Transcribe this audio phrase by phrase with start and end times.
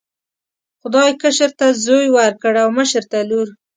[0.81, 3.47] خدای کشر ته زوی ورکړ او مشر ته لور.